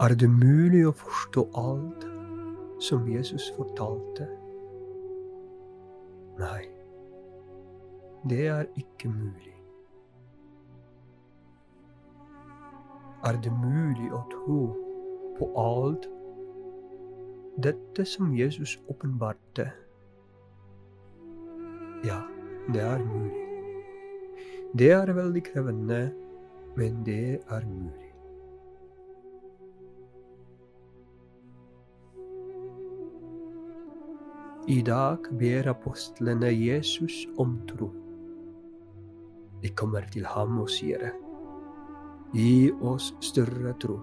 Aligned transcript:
Er 0.00 0.14
det 0.16 0.30
mulig 0.32 0.86
å 0.88 0.94
forstå 0.96 1.42
alt 1.60 2.04
som 2.80 3.04
Jesus 3.04 3.50
fortalte? 3.52 4.24
Nei, 6.40 6.62
det 8.32 8.46
er 8.48 8.70
ikke 8.80 9.12
mulig. 9.12 9.52
Er 13.28 13.36
det 13.44 13.52
mulig 13.52 14.08
å 14.16 14.24
tro 14.32 14.58
på 15.36 15.52
alt 15.60 16.08
dette 17.60 18.08
som 18.08 18.32
Jesus 18.32 18.78
åpenbarte? 18.88 19.68
Ja, 22.08 22.22
det 22.72 22.88
er 22.88 23.04
mulig. 23.04 23.48
Det 24.72 24.94
er 24.96 25.12
veldig 25.12 25.50
krevende, 25.52 26.06
men 26.80 27.02
det 27.04 27.42
er 27.50 27.68
mulig. 27.68 28.09
I 34.70 34.82
dag 34.86 35.24
ber 35.34 35.66
apostlene 35.66 36.46
Jesus 36.54 37.24
om 37.42 37.56
tro. 37.66 37.88
De 39.62 39.70
kommer 39.74 40.04
til 40.14 40.28
ham 40.30 40.60
og 40.62 40.68
sier, 40.70 41.08
Gi 42.30 42.70
oss 42.86 43.08
større 43.26 43.72
tro. 43.82 43.96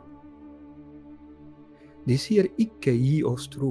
De 2.03 2.17
sier 2.20 2.49
ikke 2.59 2.91
gi 2.91 3.22
oss 3.30 3.45
tro, 3.53 3.70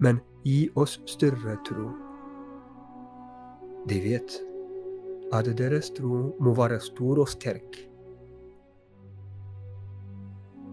men 0.00 0.22
gi 0.46 0.70
oss 0.72 0.94
større 1.04 1.58
tro. 1.68 1.90
De 3.92 3.98
vet 4.06 4.38
at 5.36 5.52
deres 5.60 5.92
tro 5.98 6.22
må 6.40 6.56
være 6.56 6.80
stor 6.80 7.20
og 7.26 7.28
sterk. 7.34 7.76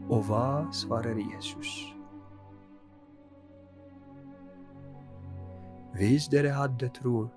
Og 0.08 0.23
hva 0.30 0.48
svarer 0.72 1.20
Jesus? 1.33 1.95
Hvis 5.96 6.28
dere 6.28 6.52
hadde 6.52 6.90
tro, 6.92 7.30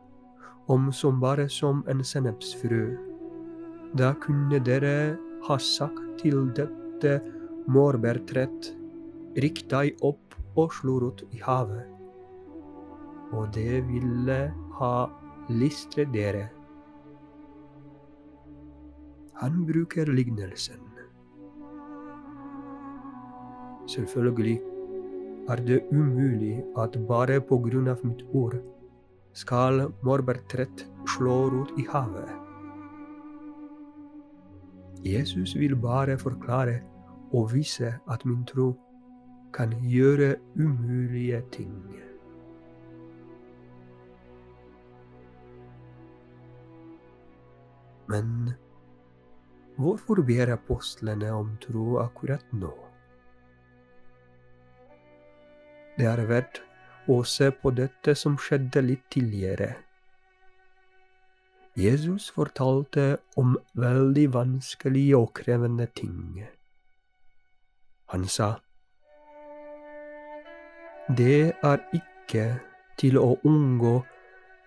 om 0.69 0.91
som 0.93 1.21
bare 1.23 1.47
som 1.49 1.85
en 1.89 2.03
sennepsfrø, 2.05 2.97
da 3.97 4.13
kunne 4.21 4.59
dere 4.67 5.17
ha 5.47 5.57
sagt 5.63 6.19
til 6.23 6.49
dette 6.57 7.21
morbærtreet, 7.71 8.73
rikk 9.39 9.63
deg 9.71 10.03
opp 10.03 10.35
og 10.59 10.75
slå 10.75 10.97
rot 11.05 11.23
i 11.31 11.39
havet, 11.45 11.87
og 13.31 13.53
det 13.55 13.85
ville 13.87 14.39
ha 14.81 14.95
listret 15.49 16.11
dere. 16.13 16.49
Han 19.39 19.63
bruker 19.69 20.11
lignelsen. 20.11 20.83
Selvfølgelig 23.89 24.59
er 25.49 25.63
det 25.65 25.79
umulig 25.93 26.59
at 26.77 26.97
bare 27.09 27.41
på 27.41 27.59
grunn 27.65 27.89
av 27.89 28.03
mitt 28.05 28.21
ord 28.37 28.59
skal 29.33 29.87
morbærtreet 30.05 30.85
slå 31.15 31.39
rot 31.53 31.73
i 31.81 31.87
havet. 31.89 32.29
Jesus 35.07 35.55
vil 35.57 35.77
bare 35.81 36.19
forklare 36.21 36.81
og 37.33 37.53
vise 37.55 37.95
at 38.11 38.25
min 38.29 38.45
tro 38.49 38.73
kan 39.55 39.73
gjøre 39.89 40.35
umulige 40.59 41.41
ting. 41.55 41.79
Men 48.09 48.53
hvorfor 49.77 50.23
ber 50.25 50.53
apostlene 50.53 51.33
om 51.33 51.57
tro 51.61 51.99
akkurat 52.03 52.45
nå? 52.53 52.88
Det 55.99 56.07
er 56.07 56.21
verdt 56.31 56.61
å 57.11 57.23
se 57.27 57.49
på 57.51 57.73
dette 57.75 58.13
som 58.15 58.37
skjedde 58.39 58.85
litt 58.87 59.07
tidligere. 59.11 59.73
Jesus 61.79 62.29
fortalte 62.35 63.17
om 63.39 63.57
veldig 63.79 64.27
vanskelige 64.35 65.19
og 65.19 65.33
krevende 65.41 65.89
ting. 65.99 66.45
Han 68.15 68.27
sa, 68.31 68.61
Det 71.09 71.55
er 71.63 71.83
ikke 71.95 72.45
til 72.99 73.19
å 73.19 73.35
unngå 73.43 73.97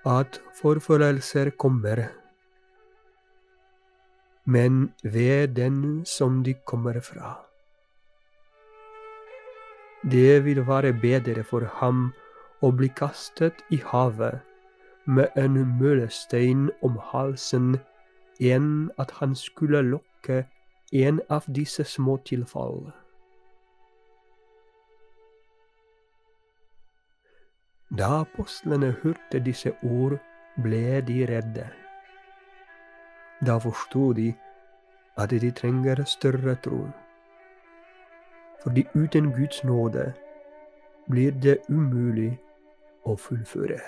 at 0.07 0.41
forfølelser 0.59 1.53
kommer, 1.55 2.09
men 4.43 4.89
ved 5.03 5.55
den 5.55 6.03
som 6.05 6.43
de 6.43 6.57
kommer 6.65 6.99
fra. 6.99 7.50
Det 10.03 10.45
vil 10.45 10.67
være 10.67 10.93
bedre 10.93 11.43
for 11.43 11.65
ham 11.77 12.07
å 12.65 12.71
bli 12.73 12.87
kastet 12.97 13.59
i 13.69 13.77
havet 13.85 14.41
med 15.05 15.29
en 15.37 15.59
møllestein 15.77 16.69
om 16.81 16.97
halsen 17.11 17.75
enn 18.41 18.89
at 18.97 19.13
han 19.19 19.35
skulle 19.37 19.83
lokke 19.85 20.39
en 20.91 21.21
av 21.29 21.45
disse 21.45 21.85
små 21.85 22.17
tilfall. 22.25 22.89
Da 27.93 28.23
apostlene 28.23 28.95
hørte 29.03 29.43
disse 29.45 29.75
ord, 29.83 30.17
ble 30.63 31.01
de 31.05 31.21
redde. 31.29 31.67
Da 33.45 33.59
forsto 33.61 34.13
de 34.17 34.31
at 35.21 35.29
de 35.29 35.51
trenger 35.51 36.03
større 36.09 36.55
tro 36.63 36.87
fordi 38.63 38.85
uten 38.93 39.31
Guds 39.35 39.63
nåde 39.63 40.11
blir 41.09 41.31
det 41.31 41.57
umulig 41.69 42.35
å 43.05 43.15
fullføre. 43.17 43.79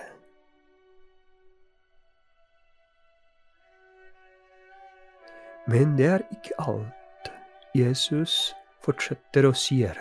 Men 5.70 5.96
det 5.98 6.10
er 6.10 6.26
ikke 6.34 6.58
alt. 6.60 7.30
Jesus 7.74 8.54
fortsetter 8.84 9.48
og 9.48 9.56
sier 9.58 9.98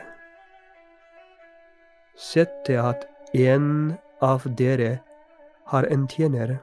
Sett 2.18 2.52
til 2.66 2.82
at 2.82 3.06
en 3.32 3.94
av 4.20 4.44
dere 4.58 4.98
har 5.70 5.86
en 5.88 6.04
tjener 6.10 6.58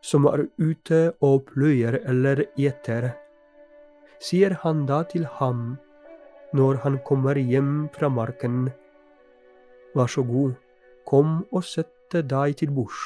som 0.00 0.24
er 0.30 0.46
ute 0.56 1.00
og 1.20 1.50
pløyer 1.50 1.98
eller 2.08 2.46
gjeter. 2.56 3.10
Sier 4.22 4.56
han 4.62 4.86
da 4.88 5.02
til 5.10 5.26
ham 5.38 5.76
når 6.54 6.82
han 6.84 6.98
kommer 7.06 7.38
hjem 7.38 7.88
fra 7.94 8.08
marken. 8.08 8.68
Vær 9.96 10.06
så 10.06 10.22
god, 10.22 10.54
kom 11.08 11.40
og 11.50 11.64
sett 11.64 11.92
deg 12.14 12.56
til 12.60 12.70
bords. 12.70 13.02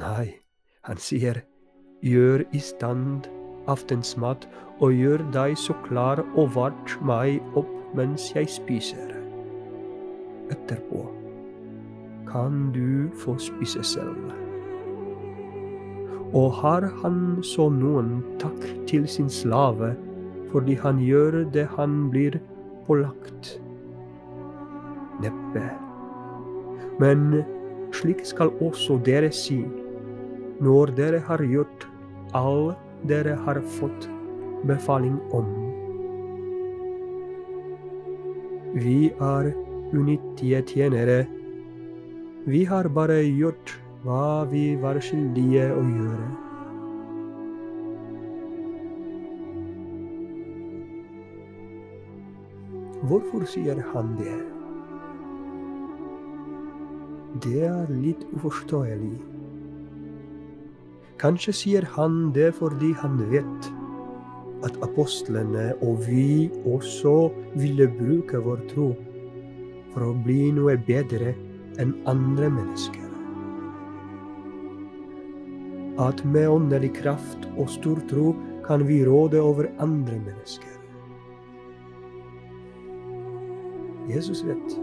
Nei, 0.00 0.40
han 0.82 0.98
sier, 0.98 1.44
gjør 2.02 2.42
i 2.52 2.60
stand 2.60 3.28
aftensmat 3.70 4.46
og 4.82 4.92
gjør 4.92 5.22
deg 5.34 5.56
så 5.58 5.76
klar 5.86 6.22
og 6.34 6.54
vart 6.56 6.96
meg 7.06 7.38
opp 7.58 7.70
mens 7.94 8.30
jeg 8.34 8.50
spiser. 8.50 9.12
Etterpå 10.52 11.04
kan 12.28 12.72
du 12.74 13.10
få 13.22 13.36
spise 13.38 13.84
selv. 13.86 14.32
Og 16.34 16.50
har 16.58 16.88
han 17.02 17.38
så 17.46 17.68
noen 17.70 18.18
takk 18.42 18.64
til 18.90 19.06
sin 19.08 19.30
slave, 19.30 19.92
fordi 20.54 20.76
han 20.78 21.00
gjør 21.02 21.40
det 21.50 21.64
han 21.74 21.94
blir 22.12 22.38
pålagt. 22.86 23.56
Neppe. 25.18 25.64
Men 27.02 27.42
slik 27.94 28.22
skal 28.26 28.52
også 28.62 29.00
dere 29.02 29.32
si, 29.34 29.64
når 30.62 30.94
dere 30.94 31.18
har 31.26 31.42
gjort 31.42 31.88
all 32.38 32.70
dere 33.10 33.34
har 33.46 33.58
fått 33.80 34.06
befaling 34.70 35.18
om. 35.34 35.50
Vi 38.78 39.10
er 39.10 39.50
unyttige 39.94 40.62
tjenere. 40.70 41.24
Vi 42.46 42.64
har 42.70 42.88
bare 42.94 43.20
gjort 43.26 43.74
hva 44.06 44.46
vi 44.50 44.66
var 44.78 45.02
skyldige 45.02 45.70
å 45.74 45.82
gjøre. 45.82 46.43
Hvorfor 53.04 53.42
sier 53.44 53.76
han 53.92 54.14
det? 54.16 54.34
Det 57.44 57.64
er 57.68 57.90
litt 57.92 58.22
uforståelig. 58.32 59.18
Kanskje 61.20 61.52
sier 61.58 61.84
han 61.98 62.30
det 62.32 62.54
fordi 62.56 62.94
han 63.02 63.18
vet 63.28 63.68
at 64.64 64.78
apostlene 64.86 65.66
og 65.84 66.00
vi 66.06 66.48
også 66.64 67.14
ville 67.60 67.90
bruke 67.92 68.40
vår 68.46 68.64
tro 68.72 68.90
for 69.92 70.06
å 70.06 70.14
bli 70.24 70.48
noe 70.56 70.78
bedre 70.88 71.34
enn 71.82 71.92
andre 72.08 72.48
mennesker. 72.56 73.10
At 76.00 76.24
med 76.24 76.48
åndelig 76.48 76.94
kraft 77.02 77.44
og 77.52 77.68
stor 77.76 78.00
tro 78.08 78.32
kan 78.64 78.86
vi 78.88 79.02
råde 79.04 79.44
over 79.44 79.68
andre 79.76 80.16
mennesker. 80.24 80.73
Jesus 84.08 84.42
vet 84.44 84.76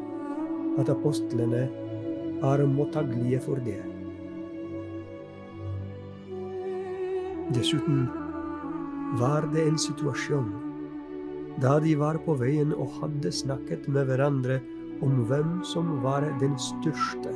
at 0.81 0.89
apostlene 0.89 1.67
er 2.41 2.65
mottagelige 2.65 3.41
for 3.43 3.61
det. 3.65 3.77
Dessuten 7.53 8.07
var 9.19 9.45
det 9.53 9.67
en 9.67 9.77
situasjon 9.77 10.51
da 11.61 11.75
de 11.83 11.93
var 11.99 12.17
på 12.25 12.33
veien 12.39 12.71
og 12.73 12.93
hadde 13.01 13.31
snakket 13.35 13.89
med 13.91 14.07
hverandre 14.07 14.61
om 15.03 15.23
hvem 15.27 15.57
som 15.67 15.97
var 16.03 16.23
den 16.39 16.55
største. 16.59 17.33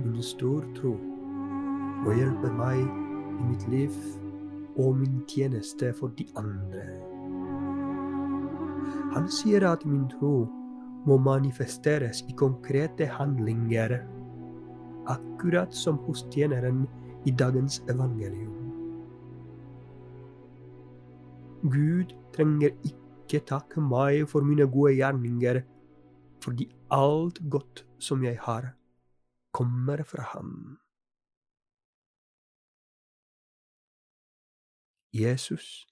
Min 0.00 0.22
stor 0.24 0.64
tro 0.78 0.94
må 2.04 2.16
hjelpe 2.16 2.50
meg 2.56 2.80
i 2.80 3.50
mitt 3.50 3.68
liv 3.70 4.00
og 4.78 4.96
min 4.96 5.22
tjeneste 5.28 5.92
for 5.98 6.14
de 6.18 6.26
andre. 6.38 6.84
Han 9.14 9.26
sier 9.32 9.66
at 9.66 9.84
min 9.88 10.06
tro 10.12 10.46
må 11.08 11.16
manifesteres 11.22 12.22
i 12.28 12.36
konkrete 12.38 13.08
handlinger, 13.18 13.98
akkurat 15.08 15.74
som 15.74 15.98
hos 16.06 16.24
tjeneren 16.32 16.84
i 17.26 17.32
dagens 17.32 17.80
evangelium. 17.90 18.54
Gud 21.62 22.14
trenger 22.36 22.74
ikke 22.86 23.42
takke 23.48 23.82
meg 23.82 24.28
for 24.30 24.46
mine 24.46 24.68
gode 24.70 24.94
gjerninger, 25.00 25.62
fordi 26.44 26.68
alt 26.94 27.40
godt 27.50 27.82
som 27.98 28.22
jeg 28.24 28.38
har, 28.44 28.74
kommer 29.52 30.04
fra 30.06 30.28
ham. 30.34 30.78
Jesus, 35.20 35.86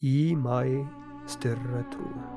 gi 0.00 0.34
meg 0.34 0.86
større 1.26 1.84
tro. 1.92 2.35